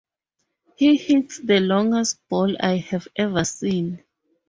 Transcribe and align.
He 0.77 0.97
hits 0.97 1.37
the 1.37 1.59
longest 1.59 2.27
ball 2.27 2.55
I 2.59 2.77
have 2.77 3.07
ever 3.17 3.43
seen. 3.43 4.03